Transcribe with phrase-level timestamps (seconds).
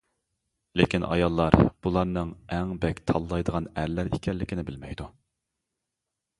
[0.79, 1.57] لېكىن ئاياللار
[1.87, 5.11] بۇلارنىڭ ئەڭ بەك تاللايدىغان ئەرلەر ئىكەنلىكىنى بىلمەيدۇ.